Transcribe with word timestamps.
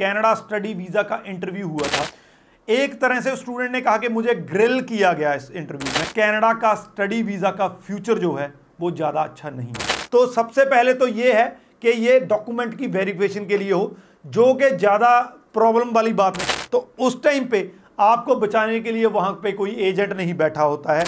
Canada 0.00 0.34
study 0.34 0.74
visa 0.74 1.02
का 1.02 1.22
interview 1.26 1.68
हुआ 1.68 1.88
था। 1.88 2.04
एक 2.68 3.00
तरह 3.00 3.20
से 3.20 3.34
स्टूडेंट 3.36 3.70
ने 3.72 3.80
कहा 3.80 3.96
कि 3.98 4.08
मुझे 4.10 4.34
ग्रिल 4.50 4.80
किया 4.82 5.12
गया 5.12 5.32
इस 5.34 5.50
इंटरव्यू 5.52 5.92
में। 5.92 6.06
कनाडा 6.16 6.52
का 6.54 6.74
स्टडी 6.76 7.22
वीज़ा 7.22 7.50
का 7.52 7.68
फ्यूचर 7.68 8.18
जो 8.18 8.34
है, 8.34 8.52
वो 8.80 8.90
ज़्यादा 8.92 9.20
अच्छा 9.22 9.50
नहीं 9.50 9.68
है। 9.68 10.08
तो 10.12 10.26
सबसे 10.28 10.64
पहले 10.66 10.94
तो 10.94 11.06
ये 11.08 11.32
है 11.32 11.46
कि 11.82 11.90
ये 12.00 12.18
डॉक्यूमेंट 12.22 12.76
की 12.78 12.86
वेरिफिकेशन 12.88 13.46
के 13.46 13.56
लिए 13.56 13.72
हो, 13.72 13.96
जो 14.26 14.54
कि 14.54 14.70
ज़्यादा 14.70 15.20
प्रॉब्लम 15.54 15.90
वाली 15.92 16.12
बात 16.14 16.40
है 16.40 16.46
तो 16.72 16.78
उस 17.00 17.22
टाइम 17.22 17.44
पे 17.46 17.70
आपको 18.00 18.34
बचाने 18.36 18.80
के 18.80 18.92
लिए 18.92 19.06
वहाँ 19.08 19.32
पे 19.42 19.52
कोई 19.52 19.74
एजेंट 19.82 20.12
नहीं 20.12 20.34
बैठा 20.34 20.62
होता 20.64 20.92
है। 20.94 21.04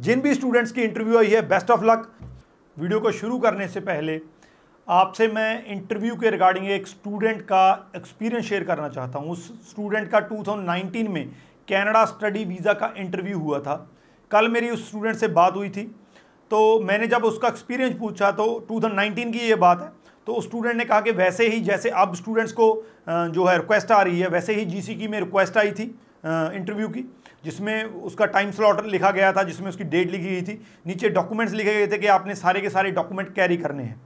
जिन 0.00 0.20
भी 0.20 0.34
स्टूडेंट्स 0.34 0.72
की 0.72 0.82
इंटरव्यू 0.82 1.18
आई 1.18 1.26
है, 1.26 1.40
बेस्ट 1.48 1.70
ऑफ़ 1.70 1.84
लक। 1.84 2.10
वीडियो 2.76 3.00
को 3.00 3.12
शुरू 3.12 3.38
करने 3.38 3.68
से 3.68 3.80
पहले 3.82 4.20
आपसे 4.90 5.26
मैं 5.28 5.64
इंटरव्यू 5.64 6.14
के 6.16 6.30
रिगार्डिंग 6.30 6.66
एक 6.66 6.86
स्टूडेंट 6.86 7.42
का 7.42 7.92
एक्सपीरियंस 7.96 8.44
शेयर 8.44 8.64
करना 8.64 8.88
चाहता 8.88 9.18
हूँ। 9.18 9.30
उस 9.30 9.44
स्टूडेंट 9.68 10.08
का 10.10 10.20
2019 10.28 11.08
में 11.08 11.26
कनाडा 11.68 12.04
स्टडी 12.04 12.44
वीज़ा 12.44 12.72
का 12.72 12.92
इंटरव्यू 12.98 13.38
हुआ 13.38 13.58
था। 13.58 13.74
कल 14.30 14.48
मेरी 14.48 14.70
उस 14.70 14.86
स्टूडेंट 14.88 15.16
से 15.16 15.28
बात 15.28 15.56
हुई 15.56 15.68
थी। 15.68 15.82
तो 16.50 16.80
मैंने 16.80 17.06
जब 17.06 17.24
उसका 17.24 17.48
एक्सपीरियंस 17.48 17.94
पूछा 17.98 18.30
तो 18.30 18.46
2019 18.70 19.32
की 19.32 19.46
ये 19.48 19.54
बात 19.56 19.82
है। 19.82 19.92
तो 20.26 20.34
उस 20.34 20.46
स्टूडेंट 20.46 20.76
ने 20.76 20.84
कहा 20.84 21.00
कि 21.00 21.10
वैसे 21.12 21.48
ही 21.48 21.60
जैसे 21.62 21.90
अब 21.96 22.14
स्टूडेंट्स 22.14 22.52
को 22.52 22.66
जो 23.08 23.44
है 23.46 23.56
रिक्वेस्ट 23.56 23.92
आ 23.92 24.00
रही 24.02 24.20
है, 24.20 24.28
वैसे 24.28 24.54
ही 24.54 24.64
जीसी 24.66 24.94
की 24.94 25.08
में 25.08 25.18
रिक्वेस्ट 25.18 25.58
आई 25.58 25.70
थी 25.72 25.84
इंटरव्यू 25.84 26.88
की, 26.88 27.04
जिसमें 27.44 27.84
उसका 27.84 28.26
टाइम 28.28 28.50
स्लॉट 28.50 28.84
लिखा 28.86 29.10
गया 29.10 29.32
था, 29.32 29.42
जिसमें 29.42 29.68
उसकी 29.68 29.84
डेट 29.86 30.10
लिखी 30.10 30.28
गई 30.30 30.42
थी। 30.42 30.60
नीचे 30.86 31.08
डॉक्यूमेंट्स 31.10 31.54
लिखे 31.54 31.74
गए 31.74 31.86
थे 31.86 31.98
कि 31.98 32.06
आपने 32.16 32.34
सारे 32.36 32.60
के 32.60 32.70
सारे 32.70 32.90
डॉक्यूमेंट 32.90 33.34
कैरी 33.34 33.56
करने 33.56 33.82
हैं। 33.82 34.00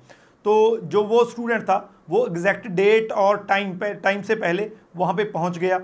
तो 0.44 0.78
जो 0.84 1.02
वो 1.04 1.24
स्टूडेंट 1.24 1.62
था, 1.62 1.90
वो 2.10 2.26
एग्जैक्ट 2.26 2.66
डेट 2.68 3.12
और 3.12 3.44
टाइम 3.44 3.76
पे 3.78 3.92
टाइम 3.94 4.22
से 4.22 4.34
पहले 4.34 4.70
वहाँ 4.96 5.14
पे 5.14 5.24
पहुँच 5.24 5.58
गया। 5.58 5.80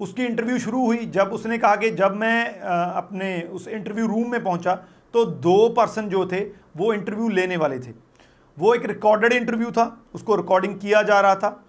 उसकी 0.00 0.24
इंटरव्यू 0.24 0.58
शुरू 0.58 0.84
हुई। 0.86 1.06
जब 1.06 1.32
उसने 1.32 1.58
कहा 1.58 1.76
कि 1.76 1.90
जब 1.92 2.14
मैं 2.16 2.60
अपने 2.60 3.40
उस 3.52 3.66
इंटरव्यू 3.68 4.06
रूम 4.06 4.30
में 4.32 4.42
पहुँचा 4.44 4.74
तो 5.14 5.24
दो 5.24 5.68
पर्सन 5.68 6.08
जो 6.08 6.24
थे, 6.26 6.40
वो 6.76 6.92
इंटरव्यू 6.92 7.28
लेने 7.28 7.56
वाले 7.56 7.78
थे। 7.78 7.92
वो 8.56 8.74
एक 8.74 8.84
रिकॉर्डेड 8.86 9.32
इंटरव्यू 9.32 9.70
था। 9.70 9.84
उसको 10.14 10.36
रिकॉर्डिंग 10.36 10.78
किया 10.78 11.02
जा 11.02 11.20
रहा 11.20 11.34
था। 11.34 11.64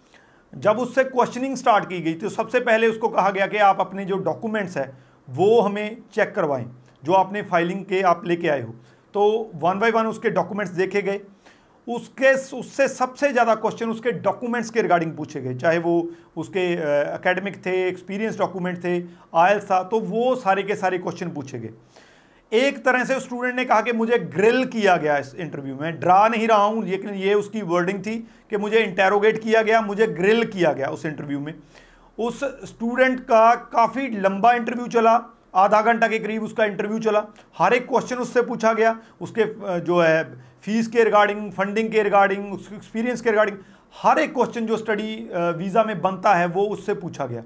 जब 0.54 0.80
उससे 0.80 1.04
क्वेश्चनिंग 1.04 1.56
स्टार्ट 1.56 1.90
की 1.90 2.00
गई 2.02 2.14
तो 2.14 2.30
सबसे 2.30 2.60
पहले 2.60 2.88
उसको 2.88 3.10
कहा 3.10 3.30
गया 3.30 3.48
कि 3.48 3.58
आप 3.60 3.80
अपने 3.80 4.06
जो 4.06 4.18
डॉक्यूमेंट्स 4.20 4.78
हैं, 4.78 4.92
वो 5.28 5.60
हमें 5.62 5.98
चेक 6.14 6.34
करवाएँ, 6.36 6.66
जो 7.04 7.14
आपने 7.14 7.42
फाइलिंग 7.42 7.84
के 7.86 8.02
आप 8.04 8.26
लेके 8.26 8.48
आए 8.48 8.62
हो। 8.62 8.74
तो 9.14 9.52
वन 9.56 9.80
बाय 9.80 9.92
वन 9.92 10.08
उसके 10.08 10.30
डॉक्यूमेंट्स 10.30 10.74
देखे 10.74 11.02
गए। 11.02 11.20
उसके, 11.88 12.34
उससे 12.58 12.88
सबसे 12.88 13.32
ज़्यादा 13.32 13.56
क्वेश्चन 13.56 13.90
उसके 13.90 14.12
डॉक्यूमेंट्स 14.22 14.70
के 14.70 14.82
रिगार्डिंग 14.82 15.16
पूछे 15.16 15.42
गए। 15.42 15.56
चाहे 15.56 15.78
वो 15.80 15.94
उसके 16.38 16.66
एकेडमिक 16.72 17.66
थे 17.66 17.76
एक्सपीरियंस 17.88 18.38
डॉक्यूमेंट 18.38 18.84
थे 18.84 19.02
आयल्स 19.38 19.66
था 19.66 19.82
तो 19.84 20.00
वो 20.02 20.36
सारे 20.38 20.64
के 20.64 20.76
सारे 20.76 20.98
क्वेश्चन 21.00 21.30
पूछे 21.32 21.60
गए। 21.60 21.74
एक 22.52 22.78
तरह 22.86 23.04
से 23.06 23.20
स्टूडेंट 23.20 23.56
ने 23.56 23.66
कहा 23.66 23.82
कि 23.82 23.92
मुझे 23.94 24.18
ग्रिल 24.30 24.64
किया 24.68 24.96
गया 24.98 25.18
इस 25.18 25.34
इंटरव्यू 25.36 25.76
में। 25.76 26.00
ड्रा 26.00 26.28
नहीं 26.28 26.48
रहा 26.48 26.64
हूँ, 26.64 26.84
लेकिन 26.86 27.14
ये 27.16 27.34
उसकी 27.34 27.62
वर्डिंग 27.64 28.00
थी 28.00 28.16
कि 28.50 28.58
मुझे 28.58 28.80
इंटेरोगेट 28.80 29.42
किया 29.44 29.62
गया, 29.62 29.82
मुझे 29.82 30.08
ग्रिल 30.10 30.44
किया 30.46 30.74
गया 30.74 30.88
उस 30.90 31.06
इंटरव्यू 31.06 31.40
में। 31.40 31.54
उस 32.18 32.44
स्टूडेंट 32.66 33.20
का 33.22 33.54
काफ़ी 33.74 34.08
लंबा 34.20 34.54
इंटरव्यू 34.54 34.88
चला। 34.90 35.18
आधा 35.54 35.82
घंटा 35.82 36.08
के 36.08 36.20
करीब 36.20 36.44
उसका 36.44 36.66
इंटरव्यू 36.66 37.00
चला। 37.00 37.24
हर 37.58 37.74
एक 37.74 37.88
क्वेश्चन 37.88 38.16
उससे 38.18 38.42
पूछा 38.42 38.74
गया। 38.74 38.96
उसके 39.22 39.46
जो 39.82 40.00
है 40.00 40.24
फ़ीस 40.64 40.88
के 40.88 41.04
रिगार्डिंग 41.04 41.52
फंडिंग 41.52 41.90
के 41.92 42.04
रिगार्डिंग 42.04 42.54
उसके 42.54 42.76
एक्सपीरियंस 42.76 43.22
के 43.22 43.30
रिगार्डिंग 43.30 43.58
हर 43.94 44.20
एक 44.20 44.34
क्वेश्चन 44.34 44.66
जो 44.66 44.78
स्टडी 44.78 45.16
वीज़ा 45.34 45.84
में 45.84 46.02
बनता 46.02 46.34
है, 46.34 46.46
वो 46.48 46.64
उससे 46.66 46.94
पूछा 46.94 47.26
गया। 47.26 47.44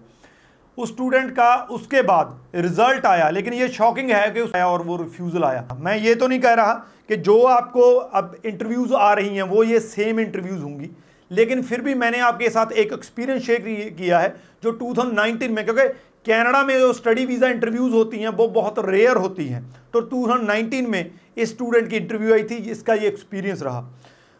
उस 0.78 0.90
स्टूडेंट 0.90 1.32
का, 1.32 1.56
उसके 1.72 2.02
बाद 2.02 2.38
रिज़ल्ट 2.56 3.06
आया, 3.06 3.30
लेकिन 3.30 3.54
ये 3.54 3.68
शॉकिंग 3.70 4.10
है 4.12 4.30
कि 4.32 4.42
आया 4.56 4.68
और 4.68 4.82
वो 4.82 4.98
रिफ्यूज़ल 4.98 5.44
आया। 5.44 5.68
मैं 5.80 5.98
ये 5.98 6.16
तो 6.16 6.28
नहीं 6.28 6.40
कह 6.40 6.54
रहा 6.54 6.74
कि 7.08 7.16
जो 7.18 7.42
आपको 7.44 7.92
अब 7.92 8.36
इंटरव्यूज़ 8.46 8.94
आ 8.94 9.14
रही 9.14 9.36
हैं, 9.36 9.44
वो 9.44 9.64
ये 9.64 9.80
सेम 9.80 10.20
इंटरव्यूज़ 10.20 10.62
होंगी। 10.62 10.90
लेकिन 11.32 11.62
फिर 11.62 11.82
भी 11.82 11.94
मैंने 11.96 12.20
आपके 12.20 12.50
साथ 12.50 12.72
एक 12.74 12.94
एक्सपीरियंस 12.94 13.46
शेयर 13.46 13.62
किया 13.98 14.20
है, 14.20 14.36
जो 14.64 14.72
2019 14.74 15.50
में, 15.50 15.64
क्योंकि 15.66 15.88
कनाडा 16.26 16.64
में 16.64 16.78
जो 16.80 16.92
स्टडी 16.94 17.26
वीज़ा 17.26 17.48
इंटरव्यूज़ 17.50 17.94
होती 17.94 18.20
हैं 18.20 18.30
वो 18.30 18.48
बहुत 18.48 18.80
रेयर 18.80 19.18
होती 19.18 19.46
हैं। 19.48 19.64
तो 19.94 20.02
2019 20.04 20.88
में 20.88 21.12
इस 21.38 21.50
स्टूडेंट 21.50 21.90
की 21.90 21.96
इंटरव्यू 21.96 22.34
आई 22.34 22.44
थी 22.44 22.56
इसका 22.72 22.94
ये 22.94 23.08
एक्सपीरियंस 23.08 23.62
रहा। 23.64 23.82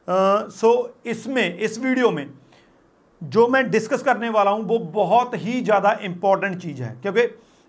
सो 0.08 0.72
uh, 0.72 0.82
so, 0.82 1.08
इसमें 1.08 1.58
इस 1.58 1.78
वीडियो 1.80 2.12
में 2.12 2.28
जो 3.22 3.48
मैं 3.48 3.70
डिस्कस 3.72 4.04
करने 4.04 4.30
वाला 4.30 4.52
हूँ 4.52 4.66
वो 4.68 4.80
बहुत 4.96 5.32
ही 5.36 5.62
ज़्यादा 5.62 5.92
इंपॉर्टेंट 6.02 6.58
चीज़ 6.62 6.82
है। 6.84 6.96
क्योंकि 7.02 7.22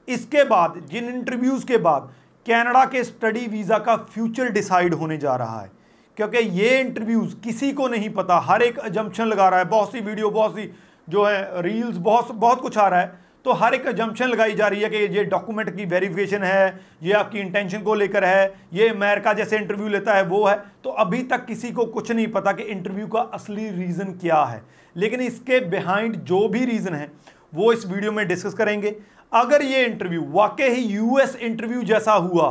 इसके 0.08 0.44
बाद 0.44 0.80
जिन 0.90 1.08
इंटरव्यूज़ 1.08 1.66
के 1.66 1.76
बाद 1.78 2.10
कनाडा 2.46 2.84
के 2.84 3.04
स्टडी 3.04 3.46
वीज़ा 3.46 3.78
का 3.78 3.96
फ्यूचर 3.96 4.50
डिसाइड 4.52 4.94
होने 4.94 5.16
जा 5.18 5.36
रहा 5.36 5.60
है। 5.60 5.70
क्योंकि 6.16 6.38
ये 6.38 6.78
इंटरव्यूज़ 6.80 7.34
किसी 7.44 7.72
को 7.72 7.88
नहीं 7.88 8.10
पता 8.10 8.38
हर 8.40 8.62
एक 8.62 8.78
एजम्पन 8.86 9.24
लगा 9.24 9.48
रहा 9.48 9.58
है 9.58 9.64
बहुत 9.68 9.92
सी 9.92 10.00
वीडियो 10.00 10.30
बहुत 10.30 10.56
सी 10.56 10.70
जो 11.08 11.24
है 11.24 11.62
रील्स 11.62 11.96
बहुत 11.96 12.32
बहुत 12.34 12.60
कुछ 12.60 12.78
आ 12.78 12.88
रहा 12.88 13.00
है। 13.00 13.25
तो 13.46 13.52
हर 13.52 13.74
एक 13.74 13.84
एजम्पन 13.86 14.28
लगाई 14.28 14.54
जा 14.54 14.68
रही 14.68 14.80
है 14.82 14.88
कि 14.90 14.96
ये 15.16 15.22
डॉक्यूमेंट 15.24 15.68
की 15.76 15.84
वेरिफिकेशन 15.86 16.42
है, 16.42 16.80
ये 17.02 17.12
आपकी 17.12 17.38
इंटेंशन 17.38 17.82
को 17.82 17.94
लेकर 17.94 18.24
है, 18.24 18.54
ये 18.74 18.88
अमेरिका 18.88 19.32
जैसे 19.32 19.56
इंटरव्यू 19.56 19.88
लेता 19.88 20.14
है, 20.14 20.22
वो 20.24 20.44
है। 20.46 20.56
तो 20.84 20.90
अभी 20.92 21.22
तक 21.24 21.44
किसी 21.46 21.70
को 21.72 21.84
कुछ 21.86 22.10
नहीं 22.10 22.26
पता 22.28 22.52
कि 22.52 22.62
इंटरव्यू 22.64 23.06
का 23.06 23.20
असली 23.34 23.68
रीज़न 23.70 24.12
क्या 24.14 24.42
है। 24.44 24.62
लेकिन 24.96 25.20
इसके 25.20 25.60
बिहाइंड 25.68 26.16
जो 26.16 26.48
भी 26.48 26.64
रीज़न 26.64 26.94
है, 26.94 27.10
वो 27.52 27.72
इस 27.72 27.86
वीडियो 27.86 28.12
में 28.12 28.26
डिस्कस 28.28 28.54
करेंगे। 28.54 28.94
अगर 29.32 29.62
ये 29.64 29.84
इंटरव्यू 29.84 30.24
वाकई 30.32 30.68
ही 30.70 30.82
यूएस 30.84 31.36
इंटरव्यू 31.38 31.82
जैसा 31.84 32.12
हुआ 32.14 32.50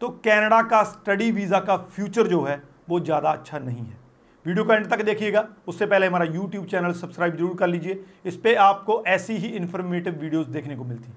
तो 0.00 0.08
कनाडा 0.24 0.62
का 0.64 0.82
स्टडी 0.84 1.30
वीज़ा 1.32 1.60
का 1.60 1.76
फ्यूचर 1.76 2.26
जो 2.26 2.42
है, 2.42 2.62
वो 2.88 3.00
ज़्यादा 3.00 3.30
अच्छा 3.30 3.58
नहीं 3.58 3.78
है। 3.78 3.98
वीडियो 4.46 4.64
को 4.64 4.72
एंड 4.72 4.86
तक 4.86 5.02
देखिएगा। 5.02 5.46
उससे 5.68 5.86
पहले 5.86 6.06
हमारा 6.06 6.24
यूट्यूब 6.26 6.66
चैनल 6.66 6.92
सब्सक्राइब 6.92 7.36
ज़रूर 7.36 7.56
कर 7.56 7.66
लीजिए। 7.66 8.04
इस 8.26 8.36
पर 8.36 8.54
आपको 8.58 9.02
ऐसी 9.06 9.36
ही 9.36 9.48
इन्फॉर्मेटिव 9.48 10.14
वीडियोज़ 10.14 10.48
देखने 10.48 10.76
को 10.76 10.84
मिलती 10.84 11.12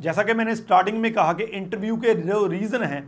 जैसा 0.00 0.22
कि 0.22 0.34
मैंने 0.34 0.54
स्टार्टिंग 0.56 0.98
में 0.98 1.12
कहा 1.12 1.32
कि 1.32 1.44
इंटरव्यू 1.44 1.96
के 1.96 2.14
जो 2.14 2.46
रीज़न 2.46 2.82
हैं 2.82 3.02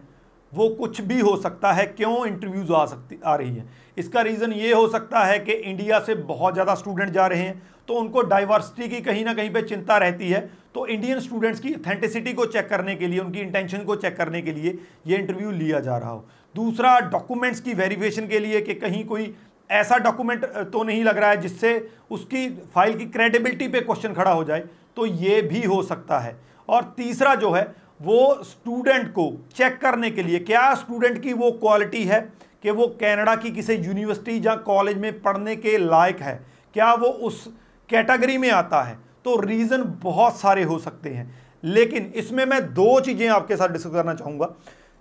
वो 0.54 0.68
कुछ 0.70 1.00
भी 1.02 1.20
हो 1.20 1.36
सकता 1.36 1.72
है, 1.72 1.84
क्यों 1.88 2.26
इंटरव्यूज़ 2.26 2.72
आ 2.72 2.84
सकती, 2.86 3.18
आ 3.24 3.34
रही 3.36 3.54
है? 3.54 3.66
इसका 3.96 4.20
रीज़न 4.22 4.52
ये 4.54 4.72
हो 4.72 4.88
सकता 4.88 5.24
है 5.24 5.38
कि 5.38 5.52
इंडिया 5.52 5.98
से 6.00 6.14
बहुत 6.24 6.52
ज़्यादा 6.54 6.74
स्टूडेंट 6.74 7.10
जा 7.10 7.26
रहे 7.26 7.42
हैं 7.42 7.62
तो 7.88 7.94
उनको 7.94 8.22
डाइवर्सिटी 8.24 8.88
की 8.88 9.00
कहीं 9.02 9.24
ना 9.24 9.32
कहीं 9.34 9.50
पे 9.52 9.62
चिंता 9.62 9.96
रहती 9.98 10.28
है। 10.28 10.40
तो 10.74 10.86
इंडियन 10.86 11.18
स्टूडेंट्स 11.20 11.60
की 11.60 11.72
अथेंटिसिटी 11.74 12.32
को 12.32 12.46
चेक 12.46 12.68
करने 12.68 12.94
के 12.96 13.08
लिए, 13.08 13.18
उनकी 13.20 13.40
इंटेंशन 13.40 13.78
को 13.80 13.96
चेक 13.96 14.16
करने 14.16 14.40
के 14.42 14.52
लिए 14.52 14.78
ये 15.06 15.16
इंटरव्यू 15.16 15.50
लिया 15.52 15.80
जा 15.80 15.96
रहा 15.96 16.10
हो। 16.10 16.24
दूसरा 16.54 16.98
डॉक्यूमेंट्स 17.02 17.60
की 17.60 17.74
वेरीफिकेशन 17.74 18.26
के 18.28 18.38
लिए 18.38 18.60
कि 18.60 18.74
कहीं 18.76 19.04
कोई 19.04 19.34
ऐसा 19.70 19.98
डॉक्यूमेंट 19.98 20.44
तो 20.72 20.82
नहीं 20.84 21.04
लग 21.04 21.18
रहा 21.18 21.30
है 21.30 21.40
जिससे 21.40 21.76
उसकी 22.10 22.48
फ़ाइल 22.74 22.96
की 22.98 23.06
क्रेडिबिलिटी 23.08 23.68
पे 23.68 23.80
क्वेश्चन 23.82 24.12
खड़ा 24.14 24.30
हो 24.30 24.44
जाए 24.44 24.64
तो 24.96 25.06
ये 25.06 25.40
भी 25.42 25.62
हो 25.64 25.82
सकता 25.84 26.18
है। 26.18 26.36
और 26.68 26.82
तीसरा 26.96 27.34
जो 27.36 27.50
है 27.52 27.64
वो 28.04 28.42
स्टूडेंट 28.44 29.08
को 29.08 29.30
चेक 29.56 29.78
करने 29.80 30.10
के 30.10 30.22
लिए, 30.22 30.38
क्या 30.40 30.74
स्टूडेंट 30.74 31.22
की 31.22 31.32
वो 31.32 31.50
क्वालिटी 31.52 32.02
है 32.04 32.20
कि 32.62 32.70
वो 32.70 32.86
कनाडा 33.00 33.34
की 33.36 33.50
किसी 33.50 33.74
यूनिवर्सिटी 33.74 34.40
या 34.46 34.54
कॉलेज 34.66 34.98
में 34.98 35.20
पढ़ने 35.22 35.56
के 35.56 35.76
लायक 35.78 36.20
है? 36.20 36.40
क्या 36.74 36.92
वो 36.94 37.06
उस 37.06 37.46
कैटेगरी 37.88 38.38
में 38.38 38.50
आता 38.52 38.82
है? 38.82 38.98
तो 39.24 39.36
रीज़न 39.40 39.82
बहुत 40.02 40.38
सारे 40.38 40.62
हो 40.62 40.78
सकते 40.78 41.10
हैं। 41.10 41.32
लेकिन 41.64 42.12
इसमें 42.16 42.44
मैं 42.46 42.62
दो 42.74 43.00
चीज़ें 43.00 43.28
आपके 43.28 43.56
साथ 43.56 43.68
डिस्कस 43.68 43.92
करना 43.92 44.14
चाहूँगा। 44.14 44.48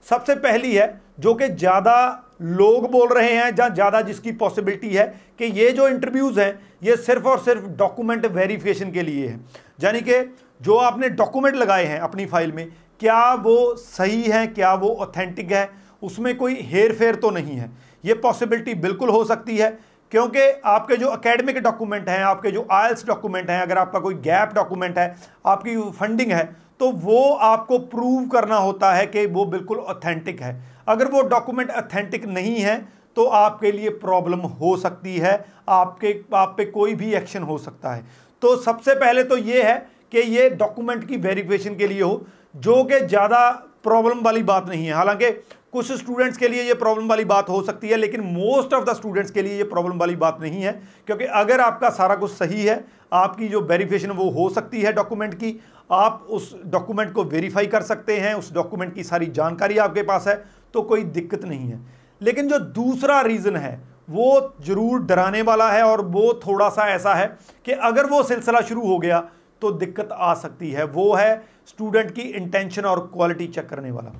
सबसे 0.05 0.35
पहली 0.35 0.73
है, 0.75 1.01
जो 1.19 1.33
कि 1.33 1.47
ज़्यादा 1.49 2.29
लोग 2.41 2.89
बोल 2.91 3.07
रहे 3.09 3.31
हैं 3.31 3.53
जहाँ 3.55 3.69
ज़्यादा 3.69 4.01
जिसकी 4.01 4.31
पॉसिबिलिटी 4.33 4.89
है 4.89 5.05
कि 5.39 5.45
ये 5.45 5.69
जो 5.71 5.87
इंटरव्यूज़ 5.87 6.39
हैं, 6.39 6.59
ये 6.83 6.95
सिर्फ़ 6.97 7.27
और 7.27 7.39
सिर्फ़ 7.39 7.65
डॉक्यूमेंट 7.77 8.25
वेरिफिकेशन 8.27 8.91
के 8.91 9.01
लिए 9.01 9.27
है। 9.27 9.39
यानी 9.83 10.01
कि 10.01 10.21
जो 10.61 10.75
आपने 10.77 11.09
डॉक्यूमेंट 11.11 11.55
लगाए 11.55 11.85
हैं 11.85 11.99
अपनी 11.99 12.25
फ़ाइल 12.25 12.51
में 12.51 12.67
क्या 12.99 13.33
वो 13.35 13.75
सही 13.75 14.21
है, 14.23 14.45
क्या 14.47 14.73
वो 14.73 14.89
ऑथेंटिक 14.95 15.51
है, 15.51 15.69
उसमें 16.03 16.35
कोई 16.37 16.61
हेर 16.63 16.93
फेर 16.95 17.15
तो 17.15 17.29
नहीं 17.29 17.55
है। 17.55 17.69
ये 18.03 18.13
पॉसिबिलिटी 18.15 18.73
बिल्कुल 18.75 19.09
हो 19.09 19.23
सकती 19.25 19.57
है, 19.57 19.69
क्योंकि 20.11 20.39
आपके 20.65 20.97
जो 20.97 21.07
अकेडमिक 21.09 21.57
डॉक्यूमेंट 21.59 22.09
हैं, 22.09 22.19
आपके 22.21 22.51
जो 22.51 22.67
आयल्स 22.71 23.05
डॉक्यूमेंट 23.07 23.49
हैं, 23.49 23.61
अगर 23.61 23.77
आपका 23.77 23.99
कोई 23.99 24.13
गैप 24.15 24.53
डॉक्यूमेंट 24.55 24.97
है, 24.97 25.15
आपकी 25.45 25.77
फंडिंग 25.91 26.31
है 26.31 26.43
तो 26.79 26.89
वो 26.91 27.21
आपको 27.43 27.77
प्रूव 27.79 28.27
करना 28.27 28.55
होता 28.57 28.93
है 28.93 29.05
कि 29.07 29.25
वो 29.27 29.45
बिल्कुल 29.45 29.77
ऑथेंटिक 29.79 30.41
है। 30.41 30.55
अगर 30.87 31.11
वो 31.11 31.21
डॉक्यूमेंट 31.23 31.71
ऑथेंटिक 31.71 32.25
नहीं 32.27 32.57
है 32.57 32.75
तो 33.17 33.25
आपके 33.25 33.71
लिए 33.71 33.89
प्रॉब्लम 33.89 34.39
हो 34.39 34.75
सकती 34.77 35.15
है, 35.17 35.33
आपके, 35.69 36.15
आप 36.35 36.53
पे 36.57 36.65
कोई 36.67 36.93
भी 36.95 37.13
एक्शन 37.13 37.43
हो 37.43 37.57
सकता 37.57 37.93
है। 37.93 38.05
तो 38.41 38.55
सबसे 38.57 38.95
पहले 38.95 39.23
तो 39.23 39.37
ये 39.37 39.63
है 39.63 39.77
कि 40.13 40.19
ये 40.29 40.49
डॉक्यूमेंट 40.51 41.07
की 41.07 41.17
वेरिफिकेशन 41.17 41.75
के 41.75 41.87
लिए 41.87 42.01
हो, 42.01 42.25
जो 42.55 42.83
कि 42.83 42.99
ज़्यादा 43.01 43.49
प्रॉब्लम 43.83 44.21
वाली 44.21 44.43
बात 44.43 44.69
नहीं 44.69 44.85
है। 44.85 44.93
हालाँकि 44.93 45.31
कुछ 45.73 45.91
स्टूडेंट्स 45.91 46.37
के 46.37 46.47
लिए 46.47 46.63
ये 46.63 46.73
प्रॉब्लम 46.75 47.07
वाली 47.07 47.23
बात 47.25 47.49
हो 47.49 47.61
सकती 47.63 47.87
है, 47.89 47.95
लेकिन 47.97 48.21
मोस्ट 48.23 48.73
ऑफ़ 48.73 48.83
द 48.85 48.93
स्टूडेंट्स 48.95 49.31
के 49.31 49.41
लिए 49.41 49.57
ये 49.57 49.63
प्रॉब्लम 49.65 49.97
वाली 49.97 50.15
बात 50.17 50.37
नहीं 50.41 50.61
है, 50.61 50.71
क्योंकि 51.07 51.25
अगर 51.25 51.61
आपका 51.61 51.89
सारा 51.91 52.15
कुछ 52.15 52.31
सही 52.31 52.63
है, 52.63 52.83
आपकी 53.13 53.47
जो 53.47 53.61
वेरिफिकेशन 53.63 54.11
वो 54.11 54.29
हो 54.31 54.49
सकती 54.49 54.81
है 54.81 54.93
डॉक्यूमेंट 54.93 55.33
की, 55.33 55.59
आप 55.91 56.27
उस 56.29 56.55
डॉक्यूमेंट 56.65 57.13
को 57.13 57.23
वेरीफाई 57.25 57.67
कर 57.67 57.81
सकते 57.83 58.17
हैं, 58.17 58.33
उस 58.35 58.53
डॉक्यूमेंट 58.53 58.93
की 58.95 59.03
सारी 59.03 59.25
जानकारी 59.31 59.77
आपके 59.79 60.03
पास 60.03 60.27
है 60.27 60.43
तो 60.73 60.81
कोई 60.83 61.03
दिक्कत 61.11 61.43
नहीं 61.45 61.67
है। 61.67 61.79
लेकिन 62.21 62.47
जो 62.47 62.59
दूसरा 62.59 63.19
रीज़न 63.23 63.55
है, 63.57 63.79
वो 64.09 64.55
ज़रूर 64.61 65.01
डराने 65.01 65.41
वाला 65.41 65.71
है, 65.71 65.83
और 65.83 66.01
वो 66.03 66.33
थोड़ा 66.45 66.69
सा 66.69 66.87
ऐसा 66.89 67.13
है 67.13 67.27
कि 67.65 67.71
अगर 67.71 68.05
वो 68.05 68.23
सिलसिला 68.23 68.61
शुरू 68.61 68.87
हो 68.87 68.97
गया 68.99 69.27
तो 69.63 69.71
दिक्कत 69.73 70.09
आ 70.11 70.33
सकती 70.35 70.71
है। 70.71 70.85
वो 70.85 71.13
है 71.13 71.43
स्टूडेंट 71.67 72.11
की 72.11 72.21
इंटेंशन 72.21 72.81
और 72.83 72.99
क्वालिटी 73.13 73.47
चेक 73.47 73.69
करने 73.69 73.91
वाला। 73.91 74.11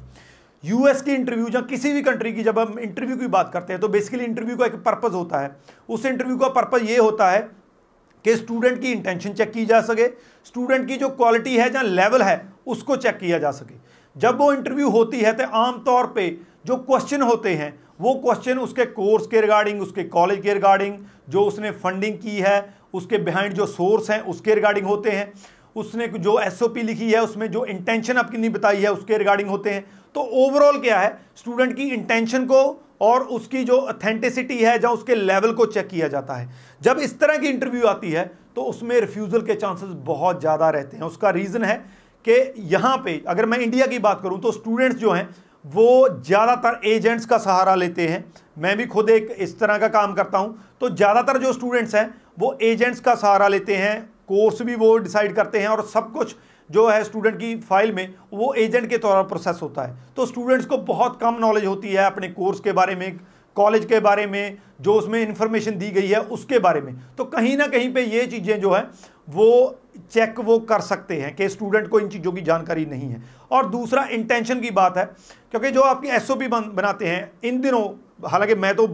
यूएस 0.64 1.02
की 1.02 1.12
इंटरव्यू 1.12 1.48
या 1.48 1.62
किसी 1.62 1.92
भी 1.94 2.02
कंट्री 2.02 2.34
की 2.34 2.44
जब 2.44 2.60
हम 2.60 2.80
इंटरव्यू 2.80 3.18
की 3.18 3.28
बात 3.30 3.50
करते 3.54 3.74
हैं 3.74 3.80
तो 3.82 3.88
बेसिकली 3.88 4.24
इंटरव्यू 4.24 4.58
का 4.58 4.66
एक 4.66 4.76
पर्पज़ 4.76 5.14
होता 5.14 5.40
है। 5.40 5.56
उस 5.90 6.06
इंटरव्यू 6.06 6.38
का 6.38 6.48
पर्पज़ 6.52 6.84
ये 6.84 6.98
होता 6.98 7.30
है 7.32 7.40
कि 8.26 8.36
स्टूडेंट 8.36 8.80
की 8.82 8.92
इंटेंशन 8.92 9.34
चेक 9.34 9.52
की 9.52 9.66
जा 9.66 9.82
सके। 9.82 10.08
स्टूडेंट 10.46 10.88
की 10.88 10.98
जो 10.98 11.10
क्वालिटी 11.10 11.58
है 11.58 11.70
जहाँ 11.70 11.84
लेवल 11.84 12.22
है, 12.22 12.54
उसको 12.68 12.96
चेक 12.96 13.18
किया 13.18 13.38
जा 13.38 13.52
सके। 13.52 13.76
जब 14.16 14.38
वो 14.38 14.52
इंटरव्यू 14.54 14.90
होती 14.90 15.20
है 15.20 15.34
तो 15.34 15.48
आमतौर 15.58 16.06
पर 16.08 16.38
जो 16.66 16.76
क्वेश्चन 16.78 17.22
होते 17.22 17.54
हैं 17.56 17.74
वो 18.00 18.14
क्वेश्चन 18.16 18.60
उसके 18.60 18.86
कोर्स 18.92 19.28
के 19.28 19.42
रिगार्डिंग 19.42 19.82
उसके 19.82 20.04
कॉलेज 20.06 20.42
के 20.42 20.54
रिगार्डिंग 20.54 20.98
जो 21.30 21.44
उसने 21.44 21.72
फंडिंग 21.74 22.18
की 22.18 22.38
है, 22.38 22.74
उसके 22.94 23.18
बिहाइंड 23.20 23.54
जो 23.54 23.66
सोर्स 23.68 24.10
हैं, 24.10 24.20
उसके 24.24 24.56
रिगार्डिंग 24.56 24.86
होते 24.86 25.12
हैं। 25.12 25.32
उसने 25.76 26.08
जो 26.10 26.40
एसओपी 26.40 26.82
लिखी 26.84 27.12
है, 27.12 27.22
उसमें 27.22 27.50
जो 27.52 27.66
इंटेंशन 27.68 28.18
आपकी 28.18 28.38
नहीं 28.38 28.50
बताई 28.52 28.82
है, 28.82 28.92
उसके 28.92 29.18
रिगार्डिंग 29.18 29.50
होते 29.50 29.70
हैं। 29.70 29.86
तो 30.16 30.22
ओवरऑल 30.22 30.80
क्या 30.80 31.00
है? 31.00 31.18
स्टूडेंट 31.36 31.76
की 31.76 31.88
इंटेंशन 31.90 32.46
को 32.46 32.62
और 33.02 33.24
उसकी 33.32 33.64
जो 33.64 33.78
अथेंटिसिटी 33.78 34.58
है 34.58 34.78
जहाँ 34.80 34.94
उसके 34.94 35.16
लेवल 35.16 35.54
को 35.54 35.66
चेक 35.68 35.88
किया 35.88 36.08
जाता 36.08 36.36
है। 36.36 36.50
जब 36.82 37.00
इस 37.00 37.20
तरह 37.20 37.38
की 37.38 37.48
इंटरव्यू 37.48 37.88
आती 37.88 38.12
है 38.12 38.32
तो 38.56 38.64
उसमें 38.64 39.00
रिफ्यूज़ल 39.00 39.42
के 39.42 39.56
चांसेस 39.56 39.90
बहुत 40.06 40.40
ज़्यादा 40.40 40.70
रहते 40.70 40.98
हैं। 40.98 41.04
उसका 41.04 41.30
रीज़न 41.32 41.64
है 41.64 41.76
कि 42.26 42.54
यहाँ 42.68 42.98
पे, 42.98 43.22
अगर 43.28 43.46
मैं 43.46 43.58
इंडिया 43.60 43.86
की 43.88 44.00
बात 44.00 44.20
करूँ 44.24 44.40
तो 44.42 44.52
स्टूडेंट्स 44.52 44.98
जो 44.98 45.12
हैं 45.12 45.28
वो 45.66 46.08
ज़्यादातर 46.20 46.80
एजेंट्स 46.86 47.26
का 47.26 47.38
सहारा 47.38 47.76
लेते 47.76 48.08
हैं। 48.08 48.24
मैं 48.58 48.76
भी 48.78 48.86
खुद 48.86 49.10
एक 49.10 49.36
इस 49.40 49.60
तरह 49.60 49.78
का 49.78 49.88
काम 49.90 50.14
करता 50.14 50.38
हूँ। 50.38 50.58
तो 50.82 50.90
ज़्यादातर 50.90 51.38
जो 51.38 51.54
स्टूडेंट्स 51.54 51.96
हैं, 51.96 52.14
वो 52.40 52.58
एजेंट्स 52.62 53.00
का 53.00 53.16
सहारा 53.16 53.48
लेते 53.48 53.76
हैं 53.76 54.02
कोर्स 54.28 54.62
भी 54.62 54.76
वो 54.76 54.98
डिसाइड 54.98 55.36
करते 55.36 55.60
हैं 55.60 55.68
और 55.68 55.86
सब 55.86 56.12
कुछ 56.12 56.36
जो 56.70 56.88
है 56.88 57.04
स्टूडेंट 57.04 57.38
की 57.38 57.56
फ़ाइल 57.60 57.92
में, 57.92 58.14
वो 58.34 58.54
एजेंट 58.54 58.90
के 58.90 58.98
तौर 58.98 59.16
पर 59.16 59.28
प्रोसेस 59.30 59.60
होता 59.62 59.82
है। 59.82 59.96
तो 60.16 60.26
स्टूडेंट्स 60.26 60.66
को 60.66 60.78
बहुत 60.80 61.20
कम 61.22 61.38
नॉलेज 61.40 61.66
होती 61.66 61.90
है 61.90 62.06
अपने 62.06 62.28
कोर्स 62.30 62.60
के 62.60 62.72
बारे 62.72 62.96
में 62.96 63.20
कॉलेज 63.56 63.86
के 63.86 64.00
बारे 64.00 64.26
में, 64.28 64.58
जो 64.82 64.94
उसमें 64.94 65.20
इंफॉर्मेशन 65.22 65.78
दी 65.78 65.90
गई 65.92 66.08
है, 66.08 66.20
उसके 66.20 66.60
बारे 66.60 66.82
में। 66.82 66.96
तो 67.18 67.26
कहीं 67.26 67.56
ना 67.58 67.68
कहीं 67.68 67.94
पे 67.94 68.04
ये 68.04 68.26
चीज़ें 68.28 68.60
जो 68.62 68.72
है, 68.72 68.82
वो 69.28 69.80
चेक 70.12 70.40
वो 70.40 70.58
कर 70.62 70.82
सकते 70.82 71.16
हैं 71.16 71.36
कि 71.36 71.48
स्टूडेंट 71.50 71.88
को 71.88 72.00
इन 72.00 72.08
चीज़ों 72.10 72.32
की 72.32 72.42
जानकारी 72.42 72.86
नहीं 72.86 73.10
है। 73.10 73.22
और 73.52 73.70
दूसरा 73.70 74.04
इंटेंशन 74.12 74.60
की 74.60 74.72
बात 74.72 74.98
है 74.98 75.06
क्योंकि 75.52 75.72
जो 75.72 75.82
आपकी 75.84 76.08
एस 76.10 76.32
बन, 76.32 76.72
बनाते 76.76 77.08
हैं 77.08 77.32
इन 77.44 77.60
दिनों 77.62 77.84
हालाँकि 78.30 78.56
मैं 78.56 78.76
तो 78.76 78.88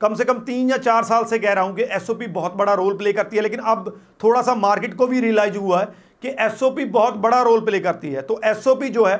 कम 0.00 0.14
से 0.14 0.24
कम 0.24 0.38
तीन 0.40 0.70
या 0.70 0.76
चार 0.78 1.04
साल 1.04 1.24
से 1.24 1.38
कह 1.38 1.52
रहा 1.52 1.64
हूँ 1.64 1.74
कि 1.76 1.82
एसओपी 1.92 2.26
बहुत 2.28 2.54
बड़ा 2.54 2.72
रोल 2.74 2.96
प्ले 2.96 3.12
करती 3.12 3.36
है 3.36 3.42
लेकिन 3.42 3.60
अब 3.66 4.00
थोड़ा 4.24 4.42
सा 4.42 4.54
मार्केट 4.56 4.94
को 4.94 5.06
भी 5.06 5.20
रियलाइज़ 5.20 5.56
हुआ 5.56 5.80
है 5.80 5.86
कि 6.22 6.34
एसओपी 6.40 6.84
बहुत 6.86 7.16
बड़ा 7.16 7.40
रोल 7.42 7.60
प्ले 7.60 7.80
करती 7.80 8.08
है। 8.08 8.22
तो 8.22 8.40
एसओपी 8.44 8.88
जो 8.88 9.04
है 9.04 9.14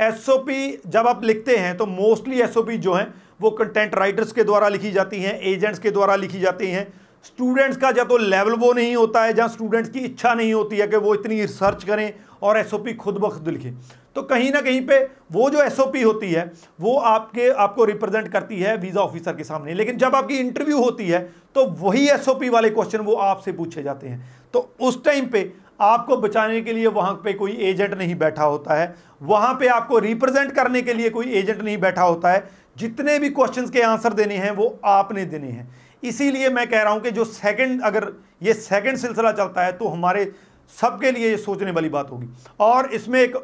एसओपी 0.00 0.80
जब 0.86 1.06
आप 1.06 1.24
लिखते 1.24 1.56
हैं 1.56 1.76
तो 1.76 1.86
मोस्टली 1.86 2.40
एसओपी 2.40 2.76
जो 2.78 2.94
है 2.94 3.06
वो 3.40 3.50
कंटेंट 3.52 3.94
राइटर्स 3.94 4.32
के 4.32 4.44
द्वारा 4.44 4.68
लिखी 4.68 4.90
जाती 4.90 5.22
हैं 5.22 5.38
एजेंट्स 5.42 5.78
के 5.78 5.90
द्वारा 5.90 6.16
लिखी 6.16 6.40
जाती 6.40 6.66
हैं 6.66 6.86
स्टूडेंट्स 7.24 7.76
का 7.76 7.90
जब 7.92 8.08
तो 8.08 8.16
लेवल 8.18 8.54
वो 8.54 8.72
नहीं 8.72 8.94
होता 8.96 9.22
है, 9.24 9.32
जहाँ 9.32 9.48
स्टूडेंट्स 9.48 9.90
की 9.90 10.00
इच्छा 10.00 10.34
नहीं 10.34 10.52
होती 10.54 10.76
है 10.76 10.86
कि 10.86 10.96
वो 10.96 11.14
इतनी 11.14 11.40
रिसर्च 11.40 11.84
करें 11.84 12.12
और 12.42 12.58
एसओपी 12.58 12.92
खुद 12.94 13.14
ब 13.14 13.28
खुद 13.30 13.48
लिखें। 13.48 13.72
तो 14.16 14.22
कहीं 14.22 14.50
ना 14.52 14.60
कहीं 14.60 14.80
पे 14.86 14.98
वो 15.32 15.48
जो 15.50 15.62
एसओपी 15.62 16.02
होती 16.02 16.30
है, 16.32 16.50
वो 16.80 16.96
आपके, 16.96 17.48
आपको 17.48 17.84
रिप्रेजेंट 17.84 18.28
करती 18.28 18.60
है 18.60 18.76
वीज़ा 18.76 19.00
ऑफिसर 19.00 19.32
के 19.32 19.44
सामने। 19.44 19.74
लेकिन 19.74 19.96
जब 19.98 20.14
आपकी 20.14 20.38
इंटरव्यू 20.38 20.78
होती 20.80 21.08
है 21.08 21.20
तो 21.54 21.64
वही 21.78 22.08
एसओपी 22.08 22.48
वाले 22.48 22.70
क्वेश्चन 22.70 23.00
वो 23.00 23.14
आपसे 23.14 23.52
पूछे 23.52 23.82
जाते 23.82 24.08
हैं। 24.08 24.28
तो 24.54 24.68
उस 24.80 25.02
टाइम 25.04 25.26
पे 25.26 25.52
आपको 25.80 26.16
बचाने 26.16 26.60
के 26.60 26.72
लिए 26.72 26.86
वहाँ 26.88 27.12
पे 27.24 27.32
कोई 27.32 27.52
एजेंट 27.62 27.94
नहीं 27.94 28.14
बैठा 28.14 28.44
होता 28.44 28.74
है। 28.74 28.94
वहाँ 29.22 29.54
पे 29.54 29.66
आपको 29.68 29.98
रिप्रेजेंट 29.98 30.52
करने 30.52 30.82
के 30.82 30.94
लिए 30.94 31.10
कोई 31.10 31.32
एजेंट 31.32 31.60
नहीं 31.62 31.76
बैठा 31.78 32.02
होता 32.02 32.32
है। 32.32 32.48
जितने 32.76 33.18
भी 33.18 33.28
क्वेश्चंस 33.30 33.70
के 33.70 33.82
आंसर 33.82 34.12
देने 34.12 34.36
हैं, 34.36 34.50
वो 34.50 34.78
आपने 34.84 35.24
देने 35.24 35.48
हैं। 35.48 35.68
इसीलिए 36.02 36.48
मैं 36.50 36.66
कह 36.70 36.82
रहा 36.82 36.92
हूँ 36.92 37.00
कि 37.02 37.10
जो 37.10 37.24
सेकंड 37.24 37.82
अगर 37.82 38.12
ये 38.42 38.52
सेकंड 38.54 38.96
सिलसिला 38.96 39.32
चलता 39.32 39.64
है 39.64 39.72
तो 39.72 39.88
हमारे 39.88 40.32
सबके 40.76 41.10
लिए 41.10 41.30
ये 41.30 41.36
सोचने 41.38 41.70
वाली 41.70 41.88
बात 41.88 42.10
होगी। 42.10 42.28
और 42.60 42.86
इसमें 42.90 43.20
एक 43.20 43.36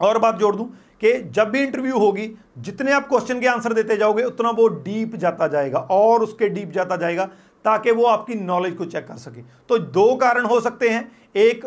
और 0.00 0.18
बात 0.18 0.38
जोड़ 0.38 0.54
दूँ 0.56 0.66
कि 1.00 1.12
जब 1.30 1.48
भी 1.50 1.62
इंटरव्यू 1.62 1.98
होगी, 1.98 2.30
जितने 2.58 2.92
आप 2.92 3.08
क्वेश्चन 3.08 3.40
के 3.40 3.46
आंसर 3.46 3.72
देते 3.72 3.96
जाओगे, 3.96 4.22
उतना 4.24 4.50
वो 4.50 4.68
डीप 4.68 5.16
जाता 5.16 5.46
जाएगा 5.48 5.78
और 5.78 6.22
उसके 6.22 6.48
डीप 6.48 6.70
जाता 6.70 6.96
जाएगा। 6.96 7.28
ताकि 7.64 7.90
वो 7.90 8.04
आपकी 8.06 8.34
नॉलेज 8.36 8.74
को 8.74 8.84
चेक 8.86 9.06
कर 9.06 9.16
सके। 9.18 9.42
तो 9.68 9.78
दो 9.78 10.14
कारण 10.16 10.44
हो 10.44 10.60
सकते 10.60 10.88
हैं। 10.88 11.10
एक 11.36 11.64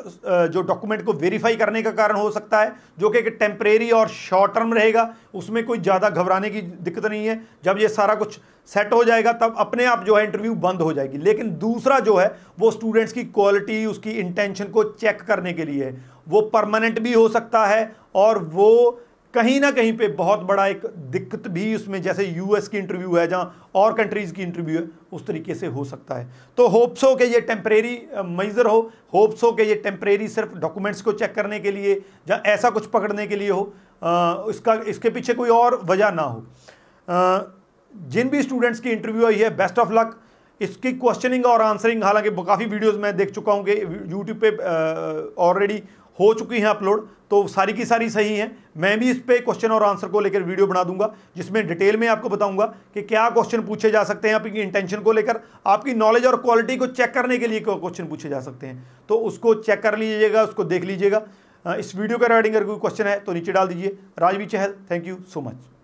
जो 0.51 0.61
डॉक्यूमेंट 0.61 1.01
को 1.05 1.13
वेरीफाई 1.13 1.55
करने 1.55 1.81
का 1.83 1.91
कारण 1.91 2.15
हो 2.15 2.29
सकता 2.31 2.59
है, 2.59 2.73
जो 2.99 3.09
कि 3.09 3.19
एक 3.19 3.27
टेम्परेरी 3.39 3.89
और 3.91 4.07
शॉर्ट 4.09 4.53
टर्म 4.53 4.73
रहेगा। 4.73 5.13
उसमें 5.35 5.63
कोई 5.65 5.79
ज़्यादा 5.79 6.09
घबराने 6.09 6.49
की 6.49 6.61
दिक्कत 6.61 7.05
नहीं 7.05 7.25
है। 7.27 7.41
जब 7.63 7.79
ये 7.79 7.87
सारा 7.89 8.15
कुछ 8.15 8.39
सेट 8.69 8.93
हो 8.93 9.03
जाएगा, 9.03 9.31
तब 9.33 9.55
अपने 9.57 9.85
आप 9.85 10.03
जो 10.03 10.15
है 10.15 10.23
इंटरव्यू 10.25 10.53
बंद 10.57 10.81
हो 10.81 10.93
जाएगी। 10.93 11.17
लेकिन 11.19 11.49
दूसरा 11.57 11.99
जो 11.99 12.15
है, 12.15 12.27
वो 12.59 12.71
स्टूडेंट्स 12.71 13.13
की 13.13 13.23
क्वालिटी 13.25 13.85
उसकी 13.85 14.11
इंटेंशन 14.11 14.65
को 14.67 14.83
चेक 14.85 15.21
करने 15.21 15.53
के 15.53 15.65
लिए। 15.65 15.93
वो 16.27 16.41
परमानेंट 16.53 16.99
भी 16.99 17.13
हो 17.13 17.27
सकता 17.29 17.65
है 17.65 17.95
और 18.15 18.37
वो 18.45 18.99
कहीं 19.33 19.59
ना 19.59 19.69
कहीं 19.71 19.91
पे 19.97 20.07
बहुत 20.07 20.39
बड़ा 20.41 20.65
एक 20.67 20.85
दिक्कत 21.11 21.47
भी 21.47 21.73
उसमें 21.75 22.01
जैसे 22.01 22.25
यूएस 22.25 22.67
की 22.67 22.77
इंटरव्यू 22.77 23.15
है 23.15 23.27
जहाँ 23.27 23.71
और 23.75 23.93
कंट्रीज़ 23.93 24.33
की 24.33 24.41
इंटरव्यू 24.43 24.77
है 24.77 24.87
उस 25.13 25.25
तरीके 25.27 25.55
से 25.55 25.67
हो 25.67 25.83
सकता 25.83 26.15
है। 26.15 26.27
तो 26.57 26.67
होप्स 26.67 27.03
हो 27.03 27.13
कि 27.15 27.23
ये 27.23 27.41
टेम्परेरी 27.41 27.97
मेजर 28.27 28.67
हो 28.67 28.79
होप्स 29.13 29.43
हो 29.43 29.51
कि 29.51 29.63
ये 29.63 29.75
टेम्परेरी 29.83 30.27
सिर्फ़ 30.27 30.57
डॉक्यूमेंट्स 30.59 31.01
को 31.01 31.11
चेक 31.13 31.33
करने 31.35 31.59
के 31.59 31.71
लिए 31.71 31.93
या 32.29 32.41
ऐसा 32.45 32.69
कुछ 32.69 32.87
पकड़ने 32.87 33.27
के 33.27 33.35
लिए 33.35 33.49
हो 33.49 33.73
आ, 34.03 34.43
इसका 34.49 34.73
इसके 34.87 35.09
पीछे 35.09 35.33
कोई 35.33 35.49
और 35.49 35.79
वजह 35.85 36.11
ना 36.11 36.21
हो। 36.23 36.45
आ, 37.07 37.39
जिन 38.07 38.29
भी 38.29 38.41
स्टूडेंट्स 38.43 38.79
की 38.79 38.89
इंटरव्यू 38.89 39.25
आई 39.27 39.35
है 39.35 39.49
बेस्ट 39.57 39.79
ऑफ़ 39.79 39.93
लक 39.93 40.19
इसकी 40.61 40.91
क्वेश्चनिंग 40.93 41.45
और 41.45 41.61
आंसरिंग 41.61 42.03
हालाँकि 42.03 42.29
काफ़ी 42.37 42.65
वीडियोस 42.65 42.95
मैं 42.99 43.15
देख 43.17 43.31
चुका 43.31 43.53
हूँ 43.53 43.63
कि 43.65 43.71
यूट्यूब 44.11 44.39
पे 44.43 44.49
ऑलरेडी 45.41 45.81
हो 46.19 46.33
चुकी 46.33 46.59
हैं 46.59 46.67
अपलोड 46.67 47.07
तो 47.31 47.47
सारी 47.47 47.73
की 47.73 47.85
सारी 47.85 48.09
सही 48.09 48.35
हैं। 48.35 48.57
मैं 48.77 48.97
भी 48.99 49.09
इस 49.11 49.17
पर 49.19 49.41
क्वेश्चन 49.41 49.71
और 49.71 49.83
आंसर 49.83 50.07
को 50.07 50.19
लेकर 50.19 50.43
वीडियो 50.43 50.67
बना 50.67 50.83
दूँगा, 50.83 51.13
जिसमें 51.37 51.67
डिटेल 51.67 51.97
में 51.97 52.07
आपको 52.07 52.29
बताऊँगा 52.29 52.65
कि 52.93 53.01
क्या 53.03 53.29
क्वेश्चन 53.29 53.61
पूछे 53.63 53.89
जा 53.91 54.03
सकते 54.03 54.27
हैं 54.27 54.35
आपकी 54.35 54.61
इंटेंशन 54.61 54.99
को 54.99 55.11
लेकर। 55.11 55.39
आपकी 55.67 55.93
नॉलेज 55.95 56.25
और 56.25 56.41
क्वालिटी 56.41 56.77
को 56.77 56.87
चेक 56.87 57.13
करने 57.13 57.37
के 57.37 57.47
लिए 57.47 57.59
क्वेश्चन 57.61 58.05
पूछे 58.05 58.29
जा 58.29 58.39
सकते 58.41 58.67
हैं। 58.67 58.87
तो 59.09 59.15
उसको 59.17 59.53
चेक 59.55 59.81
कर 59.81 59.97
लीजिएगा, 59.97 60.43
उसको 60.43 60.63
देख 60.65 60.83
लीजिएगा। 60.83 61.25
इस 61.65 61.95
वीडियो 61.95 62.17
के 62.17 62.25
रिगार्डिंग 62.25 62.55
अगर 62.55 62.65
कोई 62.65 62.77
क्वेश्चन 62.79 63.07
है 63.07 63.19
तो 63.19 63.33
नीचे 63.33 63.51
डाल 63.51 63.67
दीजिए। 63.67 63.97
Rajvi 64.19 64.45
Chahal 64.47 64.73
thank 64.91 65.07
you 65.07 65.17
so 65.25 65.41
much 65.41 65.76